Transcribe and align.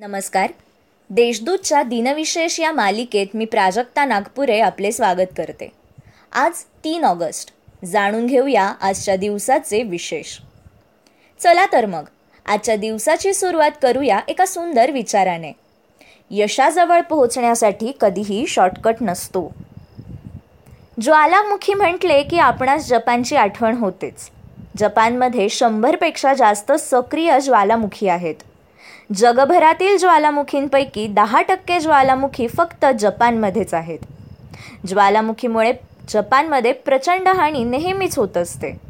नमस्कार. 0.00 0.50
देशदूतच्या 1.10 1.82
दिनविशेष 1.82 2.60
या 2.60 2.72
मालिकेत 2.72 3.26
मी 3.34 3.44
प्राजक्ता 3.44 4.04
नागपुरे 4.04 4.60
आपले 4.60 4.92
स्वागत 4.92 5.32
करते. 5.36 5.72
आज 6.32 6.52
तीन 6.84 7.04
ऑगस्ट. 7.04 7.52
जाणून 7.84 8.26
घेऊया 8.26 8.74
आजच्या 8.80 9.16
दिवसाचे 9.16 9.82
विशेष. 9.82 10.38
चला 11.40 11.66
तर 11.72 11.86
मग 11.86 12.04
आजच्या 12.46 12.76
दिवसाची 12.76 13.34
सुरुवात 13.34 13.70
करूया 13.82 14.20
एका 14.28 14.46
सुंदर 14.46 14.90
विचाराने. 14.90 15.52
यशाजवळ 16.30 17.00
पोहोचण्यासाठी 17.00 17.92
कधीही 18.00 18.46
शॉर्टकट 18.46 18.94
नसतो. 19.00 19.54
ज्वालामुखी 21.00 21.74
म्हटले 21.74 22.22
की 22.22 22.38
आपणास 22.38 22.88
जपानची 22.88 23.36
आठवण 23.36 23.76
होतेच. 23.76 24.30
जपानमध्ये 24.76 25.48
शंभरपेक्षा 25.48 26.34
जास्त 26.34 26.72
सक्रिय 26.72 27.40
ज्वालामुखी 27.40 28.08
आहेत. 28.08 28.34
जगभरातील 29.16 29.96
ज्वालामुखींपैकी 29.98 31.06
दहा 31.06 31.42
टक्के 31.42 31.80
ज्वालामुखी 31.80 32.48
फक्त 32.48 32.86
जपानमध्येच 32.98 33.74
आहेत. 33.74 33.98
ज्वालामुखीमुळे 34.86 35.72
जपानमध्ये 36.08 36.72
प्रचंड 36.72 37.28
हानी 37.28 37.64
नेहमीच 37.64 38.18
होत 38.18 38.36
असते. 38.36 38.80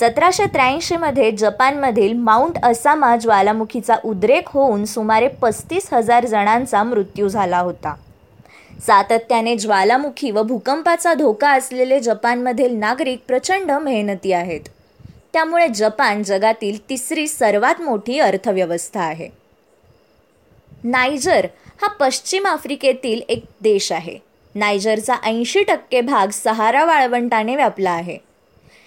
सतराशे 0.00 0.46
त्र्याऐंशीमध्ये 0.46 1.30
जपानमधील 1.30 2.12
माउंट 2.12 2.58
असामा 2.64 3.16
ज्वालामुखीचा 3.16 3.94
उद्रेक 4.04 4.48
होऊन 4.48 4.84
सुमारे 4.84 5.28
पस्तीस 5.28 5.92
हजार 5.92 6.26
जणांचा 6.26 6.82
मृत्यू 6.82 7.28
झाला 7.28 7.58
होता. 7.58 7.94
सातत्याने 8.86 9.56
ज्वालामुखी 9.56 10.30
व 10.30 10.42
भूकंपाचा 10.42 11.14
धोका 11.14 11.50
असलेले 11.50 12.00
जपानमधील 12.00 12.76
नागरिक 12.76 13.20
प्रचंड 13.26 13.70
मेहनती 13.70 14.32
आहेत. 14.32 14.60
त्यामुळे 15.32 15.68
जपान 15.68 16.22
जगातील 16.22 16.88
तिसरी 16.88 17.28
सर्वात 17.28 17.80
मोठी 17.80 18.18
अर्थव्यवस्था 18.18 19.00
आहे. 19.00 19.43
नायजर 20.84 21.46
हा 21.82 21.88
पश्चिम 21.88 22.46
आफ्रिकेतील 22.46 23.20
एक 23.28 23.44
देश 23.60 23.92
आहे. 23.92 24.18
नायजरचा 24.54 25.14
ऐंशी 25.24 25.62
टक्के 25.62 26.00
भाग 26.00 26.28
सहारा 26.28 26.84
वाळवंटाने 26.84 27.56
व्यापला 27.56 27.90
आहे. 27.90 28.18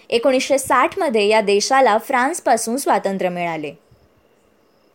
एकोणीसशे 0.10 0.58
साठमध्ये 0.58 1.28
या 1.28 1.42
देशाला 1.42 1.98
फ्रान्सपासून 1.98 2.78
स्वातंत्र्य 2.78 3.30
मिळाले. 3.30 3.72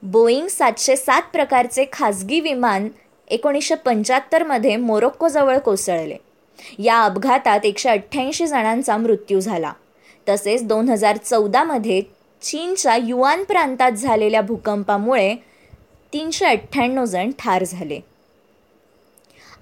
बोईंग 0.03 0.47
सातशे 0.47 0.97
सात 0.97 1.23
प्रकारचे 1.33 1.85
खाजगी 1.93 2.41
विमान 2.41 2.89
एकोणीसशे 3.29 3.75
पंच्याहत्तरमध्ये 3.75 4.77
मोरोक्कोजवळ 4.77 5.59
कोसळले. 5.59 6.17
या 6.79 7.03
अपघातात 7.03 7.61
एकशे 7.65 7.89
अठ्ठ्याऐंशी 7.89 8.47
जणांचा 8.47 8.97
मृत्यू 8.97 9.41
झाला. 9.41 9.73
तसेच 10.29 10.65
दोन 10.65 10.89
हजार 10.89 11.17
चौदामध्ये 11.17 12.03
चीनच्या 12.43 12.97
युआन 12.97 13.45
प्रांतात 13.45 13.93
झालेल्या 13.93 14.41
भूकंपामुळे 14.41 15.52
तीनशे 16.13 16.47
अठ्ठ्याण्णव 16.47 17.05
जण 17.05 17.31
ठार 17.39 17.65
झाले. 17.65 18.01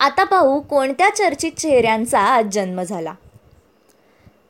आता 0.00 0.24
पाहू 0.24 0.60
कोणत्या 0.60 1.08
चर्चित 1.10 1.52
चेहऱ्यांचा 1.52 2.20
आज 2.20 2.46
जन्म 2.52 2.82
झाला. 2.82 3.14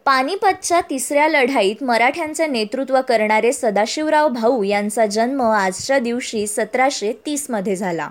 पानिपतच्या 0.05 0.81
तिसऱ्या 0.91 1.29
लढाईत 1.29 1.83
मराठ्यांचे 1.83 2.47
नेतृत्व 2.47 3.01
करणारे 3.09 3.53
सदाशिवराव 3.53 4.29
भाऊ 4.29 4.63
यांचा 4.63 5.07
जन्म 5.07 5.43
आजच्या 5.43 5.99
दिवशी 5.99 6.47
सतराशे 6.47 7.13
तीसमध्ये 7.27 7.77
झाला. 7.77 8.09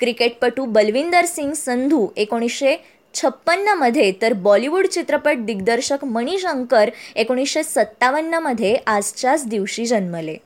क्रिकेटपटू 0.00 0.64
बलविंदर 0.64 1.24
सिंग 1.24 1.52
संधू 1.52 2.08
एकोणीसशे 2.16 2.76
छप्पन्नमध्ये 3.14 4.12
तर 4.22 4.32
बॉलिवूड 4.32 4.86
चित्रपट 4.86 5.36
दिग्दर्शक 5.38 6.04
मणिशंकर 6.04 6.90
एकोणीसशे 7.16 7.62
सत्तावन्नमध्ये 7.62 8.76
आजच्याच 8.86 9.46
दिवशी 9.46 9.86
जन्मले. 9.86 10.36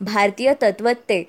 भारतीय 0.00 0.52
तत्वत्ते 0.62 1.22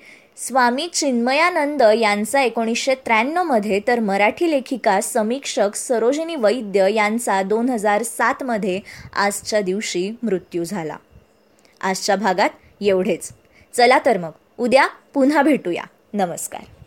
स्वामी 0.46 0.88
चिन्मयानंद 0.88 1.82
यांचा 1.82 2.42
एकोणीसशे 2.42 2.94
त्र्याण्णवमध्ये 2.94 3.80
तर 3.86 4.00
मराठी 4.00 4.50
लेखिका 4.50 5.00
समीक्षक 5.00 5.74
सरोजिनी 5.74 6.36
वैद्य 6.36 6.94
यांचा 6.94 7.42
दोन 7.42 7.68
हजार 7.68 8.02
सातमध्ये 8.02 8.80
आजच्या 9.12 9.60
दिवशी 9.60 10.10
मृत्यू 10.22 10.64
झाला. 10.64 10.96
आजच्या 11.80 12.16
भागात 12.16 12.50
एवढेच. 12.80 13.30
चला 13.74 13.98
तर 14.06 14.18
मग 14.18 14.30
उद्या 14.58 14.86
पुन्हा 15.14 15.42
भेटूया. 15.42 15.82
नमस्कार. 16.12 16.79